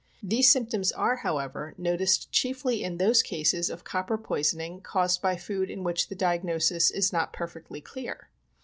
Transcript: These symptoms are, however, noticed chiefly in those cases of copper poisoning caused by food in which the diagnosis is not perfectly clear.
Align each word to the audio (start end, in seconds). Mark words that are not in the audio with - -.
These 0.23 0.51
symptoms 0.51 0.91
are, 0.91 1.17
however, 1.17 1.75
noticed 1.77 2.31
chiefly 2.31 2.83
in 2.83 2.97
those 2.97 3.21
cases 3.21 3.69
of 3.69 3.83
copper 3.83 4.17
poisoning 4.17 4.81
caused 4.81 5.21
by 5.21 5.35
food 5.37 5.69
in 5.69 5.83
which 5.83 6.07
the 6.09 6.15
diagnosis 6.15 6.89
is 6.89 7.13
not 7.13 7.33
perfectly 7.33 7.81
clear. 7.81 8.27